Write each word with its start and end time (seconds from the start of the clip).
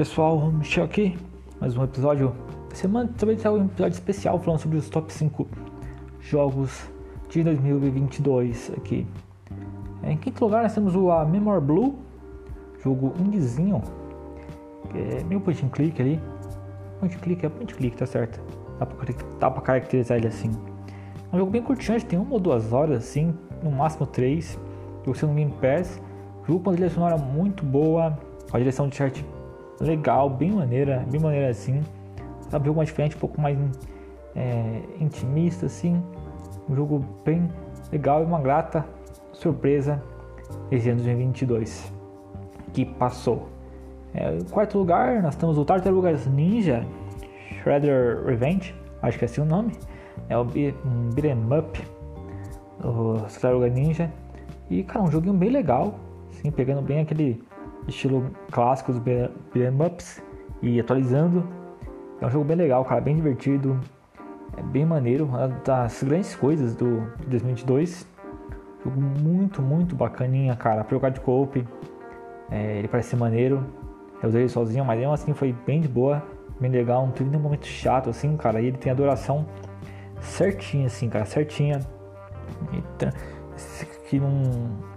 pessoal, 0.00 0.50
Michel 0.50 0.84
aqui, 0.84 1.14
mais 1.60 1.76
um 1.76 1.84
episódio. 1.84 2.34
Semana 2.72 3.10
também 3.18 3.36
será 3.36 3.52
um 3.52 3.66
episódio 3.66 3.92
especial 3.92 4.38
falando 4.38 4.58
sobre 4.58 4.78
os 4.78 4.88
top 4.88 5.12
5 5.12 5.46
jogos 6.22 6.90
de 7.28 7.44
2022 7.44 8.72
aqui. 8.78 9.06
Em 10.02 10.16
quinto 10.16 10.42
lugar 10.42 10.62
nós 10.62 10.74
temos 10.74 10.96
o 10.96 11.10
a 11.10 11.22
Memory 11.26 11.60
Blue, 11.60 11.98
jogo 12.82 13.12
indiezinho, 13.18 13.82
é 14.94 15.22
meio 15.24 15.38
point 15.38 15.66
and 15.66 15.68
click 15.68 16.00
ali. 16.00 16.18
Point 16.98 17.14
and 17.14 17.20
click, 17.20 17.44
é 17.44 17.50
point 17.50 17.74
and 17.74 17.76
click, 17.76 17.94
tá 17.94 18.06
certo. 18.06 18.40
Dá 18.78 18.86
pra, 18.86 19.14
dá 19.38 19.50
pra 19.50 19.60
caracterizar 19.60 20.16
ele 20.16 20.28
assim. 20.28 20.50
É 21.30 21.36
um 21.36 21.38
jogo 21.40 21.50
bem 21.50 21.60
curtinho, 21.60 22.02
tem 22.02 22.18
uma 22.18 22.32
ou 22.32 22.40
duas 22.40 22.72
horas 22.72 23.04
assim, 23.04 23.34
no 23.62 23.70
máximo 23.70 24.06
três. 24.06 24.58
Você 25.04 25.26
no 25.26 25.34
Game 25.34 25.52
Pass. 25.60 26.00
Jogo 26.46 26.60
com 26.60 26.70
uma 26.70 26.76
trilha 26.76 26.88
sonora 26.88 27.18
muito 27.18 27.62
boa, 27.66 28.18
com 28.50 28.56
a 28.56 28.60
direção 28.60 28.88
de 28.88 29.02
arte 29.02 29.22
legal, 29.80 30.28
bem 30.28 30.52
maneira, 30.52 31.04
bem 31.10 31.20
maneira 31.20 31.48
assim. 31.48 31.82
Sabe, 32.48 32.64
um 32.64 32.66
jogo 32.66 32.76
mais 32.78 32.88
diferente, 32.88 33.16
um 33.16 33.20
pouco 33.20 33.40
mais 33.40 33.58
é, 34.36 34.82
intimista 35.00 35.66
assim. 35.66 36.02
Um 36.68 36.76
jogo 36.76 37.04
bem 37.24 37.48
legal 37.90 38.22
e 38.22 38.24
uma 38.24 38.40
grata 38.40 38.84
surpresa 39.32 40.02
esse 40.70 40.88
ano 40.88 40.98
de 40.98 41.04
2022 41.04 41.92
que 42.72 42.84
passou. 42.84 43.48
É, 44.14 44.36
em 44.36 44.44
quarto 44.44 44.78
lugar, 44.78 45.22
nós 45.22 45.36
temos 45.36 45.56
o 45.56 45.64
Tartarugas 45.64 46.26
Ninja 46.26 46.84
Shredder 47.62 48.24
Revenge, 48.24 48.74
acho 49.02 49.18
que 49.18 49.24
é 49.24 49.26
assim 49.26 49.40
o 49.40 49.44
nome. 49.44 49.72
É 50.28 50.36
o 50.36 50.42
um 50.42 51.10
beat'em 51.14 51.58
up, 51.58 51.80
o 52.82 53.14
Tartaruga 53.20 53.68
Ninja. 53.68 54.10
E, 54.68 54.82
cara, 54.84 55.04
um 55.04 55.10
joguinho 55.10 55.34
bem 55.34 55.50
legal, 55.50 55.94
assim, 56.30 56.50
pegando 56.50 56.82
bem 56.82 57.00
aquele 57.00 57.42
estilo 57.88 58.30
clássico 58.50 58.92
dos 58.92 59.00
beat'em 59.00 59.86
ups 59.86 60.22
e 60.62 60.80
atualizando. 60.80 61.46
É 62.20 62.26
um 62.26 62.30
jogo 62.30 62.44
bem 62.44 62.56
legal, 62.56 62.84
cara, 62.84 63.00
bem 63.00 63.16
divertido, 63.16 63.80
é 64.56 64.62
bem 64.62 64.84
maneiro, 64.84 65.24
uma 65.24 65.48
das 65.48 66.02
grandes 66.02 66.34
coisas 66.34 66.74
do 66.74 67.02
2022. 67.26 68.06
Jogo 68.84 69.00
muito, 69.00 69.62
muito 69.62 69.94
bacaninha, 69.94 70.54
cara, 70.56 70.84
pra 70.84 70.96
jogar 70.96 71.10
de 71.10 71.20
coop. 71.20 71.66
É, 72.50 72.78
ele 72.78 72.88
parece 72.88 73.10
ser 73.10 73.16
maneiro. 73.16 73.64
Eu 74.22 74.28
usei 74.28 74.42
ele 74.42 74.48
sozinho, 74.48 74.84
mas 74.84 74.98
mesmo 74.98 75.12
assim 75.12 75.32
foi 75.32 75.54
bem 75.66 75.80
de 75.80 75.88
boa, 75.88 76.22
bem 76.58 76.70
legal. 76.70 77.06
Não 77.06 77.12
teve 77.12 77.30
nenhum 77.30 77.42
momento 77.42 77.66
chato 77.66 78.10
assim, 78.10 78.36
cara. 78.36 78.60
E 78.60 78.66
ele 78.66 78.76
tem 78.76 78.92
a 78.92 78.94
duração 78.94 79.46
certinha, 80.20 80.86
assim, 80.86 81.08
cara, 81.08 81.24
certinha. 81.24 81.80
que 84.08 84.18
não. 84.18 84.90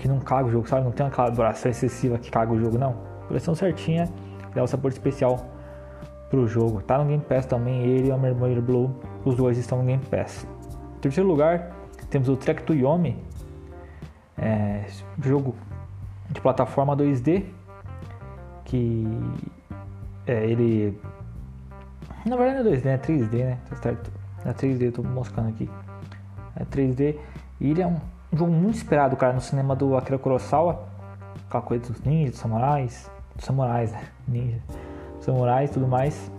Que 0.00 0.08
não 0.08 0.18
caga 0.18 0.48
o 0.48 0.50
jogo, 0.50 0.68
sabe? 0.68 0.84
Não 0.84 0.90
tem 0.90 1.06
aquela 1.06 1.30
duração 1.30 1.70
excessiva 1.70 2.18
que 2.18 2.30
caga 2.30 2.52
o 2.52 2.58
jogo, 2.58 2.76
não. 2.76 2.96
Duração 3.28 3.54
certinha, 3.54 4.08
dá 4.54 4.62
um 4.62 4.66
sabor 4.66 4.90
especial 4.90 5.38
pro 6.28 6.46
jogo. 6.48 6.80
Tá 6.82 6.98
no 6.98 7.04
Game 7.04 7.22
Pass 7.22 7.46
também, 7.46 7.82
ele 7.82 8.08
e 8.08 8.12
o 8.12 8.18
Mermaid 8.18 8.60
Blue, 8.60 8.94
os 9.24 9.36
dois 9.36 9.58
estão 9.58 9.78
no 9.78 9.84
Game 9.84 10.02
Pass. 10.06 10.46
Em 10.96 11.00
terceiro 11.00 11.28
lugar, 11.28 11.70
temos 12.08 12.28
o 12.28 12.36
Trek 12.36 12.62
to 12.64 12.74
Yomi, 12.74 13.16
é, 14.36 14.84
jogo 15.22 15.54
de 16.30 16.40
plataforma 16.40 16.96
2D, 16.96 17.44
que 18.64 19.06
é, 20.26 20.46
ele 20.46 20.98
na 22.24 22.36
verdade 22.36 22.62
não 22.62 22.70
é 22.70 22.76
2D, 22.76 22.86
é 22.86 22.98
3D, 22.98 23.44
né? 23.44 23.58
Tá. 23.80 23.90
É 24.44 24.52
3D, 24.52 24.82
eu 24.82 24.92
tô 24.92 25.02
moscando 25.02 25.48
aqui. 25.48 25.68
É 26.56 26.64
3D 26.64 27.16
e 27.60 27.70
ele 27.70 27.82
é 27.82 27.86
um 27.86 27.98
jogo 28.38 28.52
muito 28.52 28.76
esperado, 28.76 29.16
cara, 29.16 29.32
no 29.32 29.40
cinema 29.40 29.74
do 29.74 29.96
Akira 29.96 30.18
Kurosawa, 30.18 30.84
aquela 31.48 31.62
coisa 31.62 31.92
dos 31.92 32.00
ninjas, 32.02 32.32
dos 32.32 32.40
samurais, 32.40 33.10
dos 33.34 33.44
samurais, 33.44 33.92
né? 33.92 34.04
Ninja, 34.28 34.58
samurais 35.20 35.70
e 35.70 35.72
tudo 35.72 35.88
mais. 35.88 36.30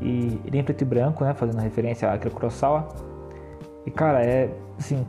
E 0.00 0.40
ele 0.44 0.58
é 0.58 0.60
em 0.60 0.64
preto 0.64 0.82
e 0.82 0.84
branco, 0.84 1.24
né? 1.24 1.32
Fazendo 1.34 1.60
referência 1.60 2.08
a 2.08 2.14
Akira 2.14 2.34
Kurosawa. 2.34 2.88
E 3.86 3.90
cara, 3.90 4.24
é 4.24 4.50
assim, 4.78 5.06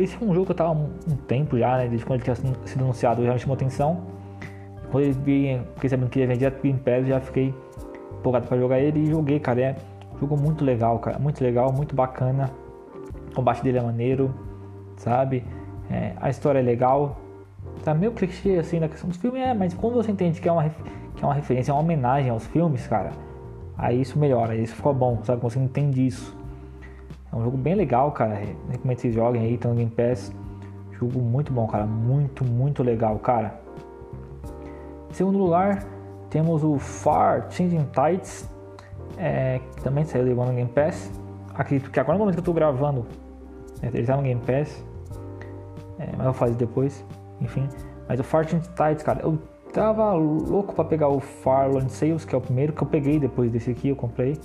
esse 0.00 0.16
é 0.20 0.24
um 0.24 0.34
jogo 0.34 0.46
que 0.46 0.52
eu 0.52 0.56
tava 0.56 0.72
um, 0.72 0.90
um 1.08 1.16
tempo 1.16 1.58
já, 1.58 1.76
né? 1.76 1.88
Desde 1.88 2.04
quando 2.04 2.20
ele 2.20 2.34
tinha 2.34 2.36
sido 2.66 2.82
anunciado, 2.82 3.24
já 3.24 3.32
me 3.32 3.38
chamou 3.38 3.54
atenção. 3.54 4.02
Quando 4.90 5.04
ele 5.04 5.12
vi, 5.12 5.60
fiquei 5.74 5.90
sabendo 5.90 6.08
que 6.08 6.18
ia 6.18 6.26
vender 6.26 6.38
direto 6.38 6.62
Game 6.62 7.08
já 7.08 7.20
fiquei 7.20 7.54
empolgado 8.18 8.46
para 8.46 8.58
jogar 8.58 8.80
ele 8.80 9.00
e 9.00 9.06
joguei, 9.06 9.38
cara. 9.38 9.60
É 9.60 9.76
um 10.14 10.18
jogo 10.18 10.36
muito 10.36 10.64
legal, 10.64 10.98
cara. 10.98 11.18
Muito 11.18 11.42
legal, 11.42 11.72
muito 11.72 11.94
bacana. 11.94 12.50
O 13.30 13.34
combate 13.34 13.62
dele 13.62 13.78
é 13.78 13.82
maneiro, 13.82 14.34
sabe? 14.98 15.44
É, 15.90 16.12
a 16.20 16.28
história 16.28 16.58
é 16.58 16.62
legal. 16.62 17.18
Tá 17.84 17.94
meio 17.94 18.12
clichê 18.12 18.58
assim 18.58 18.78
na 18.78 18.88
questão 18.88 19.08
dos 19.08 19.18
filmes, 19.18 19.40
é, 19.40 19.54
mas 19.54 19.72
quando 19.72 19.94
você 19.94 20.10
entende 20.10 20.40
que 20.40 20.48
é 20.48 20.52
uma, 20.52 20.68
que 20.68 21.22
é 21.22 21.26
uma 21.26 21.34
referência, 21.34 21.70
é 21.70 21.74
uma 21.74 21.80
homenagem 21.80 22.30
aos 22.30 22.46
filmes, 22.46 22.86
cara, 22.86 23.10
aí 23.76 24.00
isso 24.00 24.18
melhora, 24.18 24.52
aí 24.52 24.62
isso 24.62 24.74
ficou 24.74 24.92
bom, 24.92 25.18
sabe? 25.22 25.40
Você 25.42 25.58
entende 25.58 26.06
isso. 26.06 26.36
É 27.32 27.36
um 27.36 27.42
jogo 27.42 27.56
bem 27.56 27.74
legal, 27.74 28.10
cara. 28.12 28.34
Recomendo 28.34 28.96
que 28.96 29.02
vocês 29.02 29.14
joguem 29.14 29.42
aí, 29.42 29.58
tá 29.58 29.68
no 29.68 29.74
Game 29.74 29.90
Pass. 29.90 30.32
Jogo 30.92 31.20
muito 31.20 31.52
bom, 31.52 31.66
cara. 31.66 31.86
Muito, 31.86 32.44
muito 32.44 32.82
legal, 32.82 33.18
cara. 33.18 33.60
Em 35.10 35.14
segundo 35.14 35.38
lugar, 35.38 35.84
temos 36.30 36.64
o 36.64 36.78
Far 36.78 37.50
Changing 37.50 37.86
Tides, 37.92 38.48
é, 39.16 39.60
que 39.76 39.82
também 39.82 40.04
saiu 40.04 40.24
de 40.24 40.34
no 40.34 40.44
Game 40.46 40.70
Pass. 40.70 41.12
Acredito 41.54 41.90
que 41.90 42.00
agora 42.00 42.16
no 42.16 42.20
momento 42.20 42.36
que 42.36 42.40
eu 42.40 42.44
tô 42.44 42.52
gravando, 42.52 43.06
ele 43.82 44.06
tá 44.06 44.16
no 44.16 44.22
Game 44.22 44.40
Pass. 44.40 44.84
É, 45.98 46.08
mas 46.16 46.26
eu 46.26 46.32
fazer 46.32 46.54
depois, 46.54 47.04
enfim. 47.40 47.68
Mas 48.08 48.20
o 48.20 48.24
Changing 48.24 48.60
Tides, 48.60 49.02
cara, 49.02 49.20
eu 49.22 49.38
tava 49.72 50.12
louco 50.14 50.74
para 50.74 50.84
pegar 50.84 51.08
o 51.08 51.20
Far 51.20 51.70
Land 51.70 51.92
Sales, 51.92 52.24
que 52.24 52.34
é 52.34 52.38
o 52.38 52.40
primeiro 52.40 52.72
que 52.72 52.82
eu 52.82 52.86
peguei 52.86 53.18
depois 53.18 53.50
desse 53.50 53.70
aqui, 53.70 53.88
eu 53.88 53.96
comprei. 53.96 54.38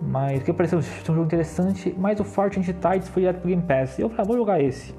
Mas 0.00 0.42
que 0.42 0.52
pareceu 0.52 0.78
um 0.78 0.82
jogo 0.82 1.24
interessante, 1.24 1.94
mas 1.98 2.20
o 2.20 2.24
Fortnite 2.24 2.72
Tides 2.74 3.08
foi 3.08 3.22
direto 3.22 3.40
pro 3.40 3.48
Game 3.48 3.62
Pass. 3.62 3.98
Eu 3.98 4.08
falei, 4.08 4.22
ah, 4.22 4.26
vou 4.26 4.36
jogar 4.36 4.60
esse. 4.60 4.94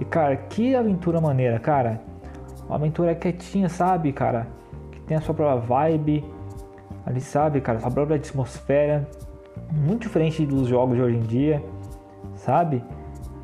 E 0.00 0.04
cara, 0.04 0.36
que 0.36 0.74
aventura 0.74 1.20
maneira, 1.20 1.58
cara. 1.58 2.00
Uma 2.66 2.76
aventura 2.76 3.14
quietinha, 3.14 3.68
sabe, 3.68 4.12
cara? 4.12 4.48
Que 4.90 5.00
tem 5.00 5.16
a 5.16 5.20
sua 5.20 5.34
própria 5.34 5.60
vibe. 5.60 6.24
Ali, 7.04 7.20
sabe, 7.20 7.60
cara, 7.60 7.78
sua 7.78 7.90
própria 7.90 8.16
atmosfera. 8.16 9.08
Muito 9.72 10.02
diferente 10.02 10.44
dos 10.44 10.66
jogos 10.66 10.96
de 10.96 11.02
hoje 11.02 11.16
em 11.16 11.20
dia, 11.20 11.62
sabe? 12.36 12.84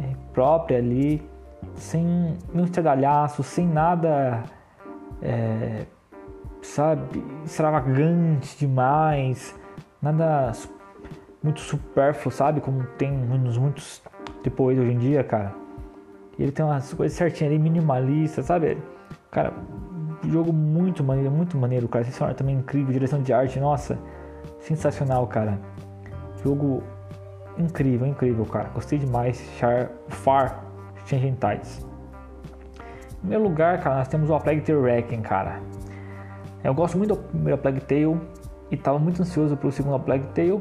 É 0.00 0.14
própria 0.32 0.78
ali, 0.78 1.28
sem 1.74 2.36
nenhum 2.52 2.64
estradalhaço, 2.64 3.42
sem 3.42 3.66
nada, 3.66 4.42
é, 5.20 5.86
sabe, 6.62 7.24
extravagante 7.44 8.56
demais 8.58 9.60
nada 10.02 10.52
muito 11.42 11.60
supérfluo, 11.60 12.32
sabe? 12.32 12.60
Como 12.60 12.84
tem 12.98 13.12
nos 13.12 13.56
muitos 13.56 14.02
depois 14.42 14.78
hoje 14.78 14.92
em 14.92 14.98
dia, 14.98 15.22
cara. 15.22 15.54
Ele 16.38 16.50
tem 16.50 16.64
umas 16.64 16.92
coisas 16.92 17.16
certinhas 17.16 17.52
ali, 17.52 17.62
minimalista, 17.62 18.42
sabe? 18.42 18.78
Cara, 19.30 19.52
jogo 20.28 20.52
muito 20.52 21.04
maneiro, 21.04 21.30
muito 21.30 21.56
maneiro, 21.56 21.88
cara. 21.88 22.04
Sensacional 22.04 22.34
também 22.34 22.56
incrível, 22.56 22.92
direção 22.92 23.22
de 23.22 23.32
arte, 23.32 23.60
nossa, 23.60 23.98
sensacional, 24.58 25.26
cara. 25.26 25.58
Jogo 26.42 26.82
incrível, 27.58 28.06
incrível, 28.06 28.44
cara. 28.46 28.68
Gostei 28.74 28.98
demais. 28.98 29.40
Char, 29.58 29.90
Far 30.08 30.64
Changing 31.06 31.34
Tides. 31.34 31.86
Em 33.10 33.16
primeiro 33.20 33.44
lugar, 33.44 33.80
cara, 33.80 33.96
nós 33.96 34.08
temos 34.08 34.30
o 34.30 34.34
A 34.34 34.40
Plague 34.40 34.62
Tale 34.62 34.78
Wrecking, 34.78 35.22
cara. 35.22 35.60
Eu 36.64 36.74
gosto 36.74 36.96
muito 36.96 37.14
do 37.14 37.22
primeiro 37.22 37.58
Plague 37.58 37.80
Tale 37.80 38.20
e 38.70 38.74
estava 38.74 38.98
muito 38.98 39.22
ansioso 39.22 39.56
para 39.56 39.68
o 39.68 39.72
segundo 39.72 39.98
Plague 40.00 40.26
Tale, 40.28 40.60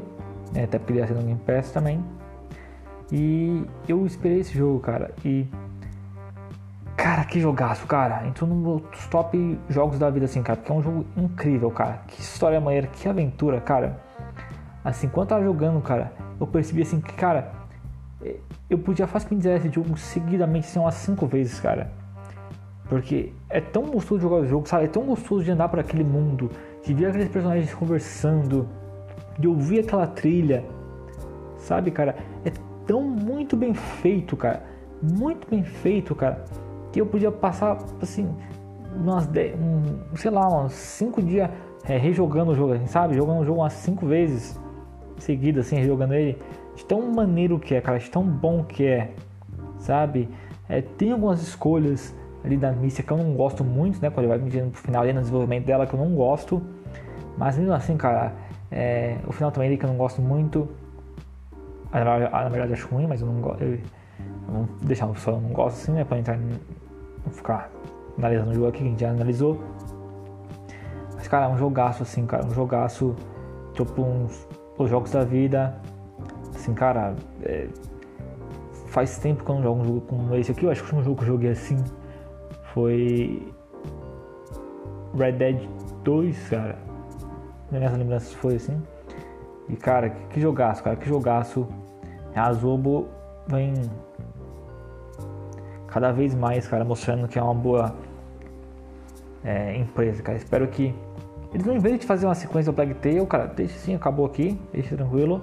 né, 0.52 0.64
até 0.64 0.78
porque 0.78 0.92
ele 0.92 1.00
ia 1.00 1.06
ser 1.06 1.14
no 1.14 1.22
Game 1.22 1.40
Pass 1.46 1.70
também. 1.72 2.04
E 3.10 3.64
eu 3.88 4.06
esperei 4.06 4.40
esse 4.40 4.56
jogo, 4.56 4.80
cara. 4.80 5.12
E. 5.24 5.46
Cara, 6.96 7.24
que 7.24 7.40
jogaço, 7.40 7.86
cara. 7.86 8.26
Entrou 8.26 8.48
nos 8.48 9.06
top 9.08 9.58
jogos 9.68 9.98
da 9.98 10.08
vida, 10.08 10.24
assim, 10.24 10.42
cara. 10.42 10.56
Porque 10.56 10.72
é 10.72 10.74
um 10.74 10.82
jogo 10.82 11.06
incrível, 11.16 11.70
cara. 11.70 12.02
Que 12.06 12.20
história 12.20 12.60
maneira, 12.60 12.86
que 12.86 13.08
aventura, 13.08 13.60
cara. 13.60 14.00
Assim, 14.84 15.08
quando 15.08 15.26
eu 15.26 15.28
tava 15.28 15.44
jogando, 15.44 15.80
cara, 15.80 16.12
eu 16.40 16.46
percebi 16.46 16.82
assim 16.82 17.00
que, 17.00 17.12
cara, 17.12 17.52
eu 18.68 18.78
podia 18.78 19.06
facilmente 19.06 19.42
dizer 19.42 19.58
esse 19.58 19.68
jogo 19.68 19.96
seguidamente, 19.96 20.66
assim, 20.66 20.78
umas 20.78 20.94
5 20.94 21.26
vezes, 21.26 21.60
cara. 21.60 21.90
Porque 22.88 23.32
é 23.48 23.60
tão 23.60 23.84
gostoso 23.84 24.20
jogar 24.20 24.36
o 24.36 24.46
jogo, 24.46 24.68
sabe? 24.68 24.84
É 24.84 24.88
tão 24.88 25.04
gostoso 25.04 25.44
de 25.44 25.50
andar 25.50 25.68
por 25.68 25.78
aquele 25.78 26.04
mundo 26.04 26.50
de 26.84 26.92
ver 26.92 27.06
aqueles 27.06 27.28
personagens 27.28 27.72
conversando, 27.72 28.68
de 29.38 29.46
ouvir 29.46 29.80
aquela 29.80 30.06
trilha, 30.06 30.64
sabe, 31.56 31.90
cara? 31.90 32.16
É 32.44 32.52
tão 32.86 33.02
muito 33.02 33.56
bem 33.56 33.72
feito, 33.72 34.36
cara, 34.36 34.64
muito 35.00 35.48
bem 35.48 35.62
feito, 35.62 36.14
cara, 36.14 36.44
que 36.92 37.00
eu 37.00 37.06
podia 37.06 37.30
passar, 37.30 37.78
assim, 38.00 38.28
umas 38.94 39.26
10, 39.26 39.54
um, 39.58 40.16
sei 40.16 40.30
lá, 40.30 40.46
uns 40.64 40.72
5 40.72 41.22
dias 41.22 41.48
é, 41.84 41.96
rejogando 41.96 42.52
o 42.52 42.54
jogo, 42.54 42.74
assim, 42.74 42.86
sabe? 42.86 43.14
Jogando 43.14 43.40
o 43.40 43.44
jogo 43.44 43.60
umas 43.60 43.72
5 43.74 44.06
vezes 44.06 44.60
seguidas, 45.22 45.66
assim, 45.66 45.76
rejogando 45.76 46.14
ele. 46.14 46.38
De 46.74 46.84
tão 46.84 47.02
maneiro 47.12 47.58
que 47.58 47.74
é, 47.74 47.80
cara, 47.80 47.98
de 47.98 48.10
tão 48.10 48.24
bom 48.24 48.64
que 48.64 48.86
é, 48.86 49.12
sabe? 49.78 50.28
É, 50.68 50.80
tem 50.80 51.12
algumas 51.12 51.42
escolhas 51.42 52.14
ali 52.44 52.56
da 52.56 52.72
Mística 52.72 53.14
que 53.14 53.20
eu 53.20 53.24
não 53.24 53.34
gosto 53.34 53.62
muito, 53.62 54.00
né? 54.00 54.10
Quando 54.10 54.26
ele 54.26 54.28
vai 54.28 54.38
me 54.38 54.70
pro 54.70 54.80
final 54.80 55.02
ali 55.02 55.12
no 55.12 55.20
desenvolvimento 55.20 55.66
dela 55.66 55.86
que 55.86 55.94
eu 55.94 56.00
não 56.00 56.14
gosto. 56.14 56.62
Mas 57.36 57.58
mesmo 57.58 57.72
assim, 57.72 57.96
cara, 57.96 58.32
é, 58.70 59.18
o 59.26 59.32
final 59.32 59.50
também 59.50 59.68
ali 59.68 59.76
que 59.76 59.84
eu 59.84 59.90
não 59.90 59.96
gosto 59.96 60.20
muito. 60.20 60.68
Na 61.92 62.48
verdade, 62.48 62.72
acho 62.72 62.88
ruim, 62.88 63.06
mas 63.06 63.20
eu 63.20 63.26
não 63.26 63.40
gosto. 63.40 63.62
Eu, 63.62 63.78
vamos 64.46 64.70
deixar 64.82 65.14
só 65.16 65.32
eu 65.32 65.40
não 65.40 65.50
gosto 65.50 65.76
assim, 65.76 65.92
né? 65.92 66.04
Pra 66.04 66.18
entrar 66.18 66.38
não 66.38 67.32
ficar 67.32 67.70
analisando 68.18 68.50
o 68.50 68.54
jogo 68.54 68.68
aqui, 68.68 68.78
que 68.78 68.84
a 68.84 68.88
gente 68.88 69.00
já 69.00 69.10
analisou. 69.10 69.62
Mas 71.14 71.28
cara, 71.28 71.46
é 71.46 71.48
um 71.48 71.58
jogaço 71.58 72.02
assim, 72.02 72.26
cara, 72.26 72.44
um 72.46 72.50
jogaço 72.50 73.14
tipo 73.74 74.02
uns 74.02 74.48
os 74.78 74.90
jogos 74.90 75.10
da 75.10 75.24
vida. 75.24 75.74
Assim, 76.54 76.74
cara, 76.74 77.14
é, 77.42 77.68
faz 78.86 79.18
tempo 79.18 79.44
que 79.44 79.50
eu 79.50 79.56
não 79.56 79.62
jogo 79.62 79.80
um 79.80 79.84
jogo 79.84 80.00
como 80.02 80.34
esse 80.36 80.52
aqui. 80.52 80.64
Eu 80.64 80.70
acho 80.70 80.82
que 80.84 80.92
o 80.92 80.96
último 80.96 81.04
jogo 81.04 81.16
que 81.16 81.22
eu 81.22 81.28
joguei 81.28 81.50
assim 81.50 81.82
foi 82.72 83.52
Red 85.16 85.32
Dead 85.32 85.68
2, 86.04 86.48
cara. 86.48 86.78
Minhas 87.70 87.96
lembranças 87.96 88.32
foi 88.34 88.56
assim. 88.56 88.80
E 89.68 89.76
cara, 89.76 90.10
que, 90.10 90.26
que 90.26 90.40
jogaço, 90.40 90.82
cara, 90.82 90.96
que 90.96 91.08
jogaço. 91.08 91.66
A 92.34 92.50
Zobo 92.52 93.08
vem 93.46 93.74
cada 95.86 96.10
vez 96.12 96.34
mais, 96.34 96.66
cara, 96.66 96.84
mostrando 96.84 97.28
que 97.28 97.38
é 97.38 97.42
uma 97.42 97.54
boa 97.54 97.94
é, 99.44 99.76
empresa, 99.76 100.22
cara. 100.22 100.38
Espero 100.38 100.66
que 100.68 100.94
eles 101.52 101.66
não, 101.66 101.78
vez 101.78 101.98
de 101.98 102.06
fazer 102.06 102.26
uma 102.26 102.34
sequência 102.34 102.72
do 102.72 102.74
Plague 102.74 102.94
cara, 103.26 103.46
deixa 103.46 103.78
sim, 103.78 103.94
acabou 103.94 104.24
aqui, 104.24 104.58
deixa 104.72 104.96
tranquilo. 104.96 105.42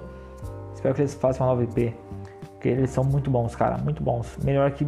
Espero 0.74 0.94
que 0.94 1.02
eles 1.02 1.14
façam 1.14 1.46
uma 1.46 1.52
nova 1.52 1.64
IP, 1.64 1.94
porque 2.52 2.68
eles 2.68 2.90
são 2.90 3.04
muito 3.04 3.30
bons, 3.30 3.54
cara, 3.54 3.78
muito 3.78 4.02
bons. 4.02 4.36
Melhor 4.42 4.70
que, 4.72 4.86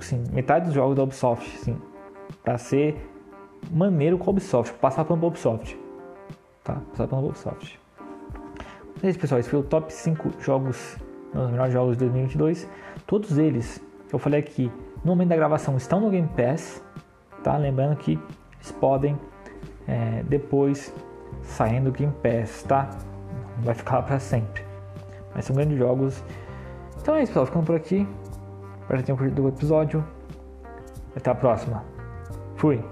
sim, 0.00 0.24
metade 0.32 0.66
dos 0.66 0.74
jogos 0.74 0.96
da 0.96 1.02
Ubisoft, 1.02 1.58
sim, 1.58 1.76
pra 2.42 2.56
ser 2.56 2.96
maneiro 3.70 4.16
com 4.16 4.30
a 4.30 4.30
Ubisoft, 4.30 4.74
passar 4.78 5.04
pela 5.04 5.26
Ubisoft, 5.26 5.78
tá? 6.62 6.80
Passar 6.90 7.08
pela 7.08 7.20
Ubisoft. 7.20 7.78
É 9.02 9.08
isso, 9.10 9.18
pessoal, 9.18 9.40
esse 9.40 9.50
foi 9.50 9.58
o 9.58 9.62
top 9.62 9.92
5 9.92 10.40
jogos, 10.40 10.96
os 11.34 11.50
melhores 11.50 11.72
jogos 11.72 11.96
de 11.96 12.04
2022. 12.04 12.68
Todos 13.06 13.36
eles, 13.36 13.84
eu 14.10 14.18
falei 14.18 14.40
aqui, 14.40 14.72
no 15.04 15.12
momento 15.12 15.28
da 15.28 15.36
gravação 15.36 15.76
estão 15.76 16.00
no 16.00 16.08
Game 16.08 16.28
Pass, 16.28 16.82
tá? 17.42 17.56
Lembrando 17.58 17.96
que 17.96 18.12
eles 18.58 18.72
podem 18.72 19.18
é, 19.86 20.22
depois 20.28 20.92
saindo 21.42 21.90
do 21.90 21.92
Game 21.92 22.12
Pass, 22.22 22.62
tá? 22.62 22.90
Não 23.56 23.64
vai 23.64 23.74
ficar 23.74 23.96
lá 23.96 24.02
para 24.02 24.18
sempre. 24.18 24.62
Mas 25.34 25.44
são 25.44 25.54
grandes 25.54 25.78
jogos. 25.78 26.22
Então 27.00 27.14
é 27.14 27.22
isso, 27.22 27.30
pessoal. 27.30 27.46
Ficando 27.46 27.66
por 27.66 27.76
aqui. 27.76 28.08
Espero 28.80 29.00
que 29.00 29.06
tenham 29.06 29.16
curtido 29.16 29.44
o 29.44 29.48
episódio. 29.48 30.04
Até 31.16 31.30
a 31.30 31.34
próxima. 31.34 31.84
Fui. 32.56 32.82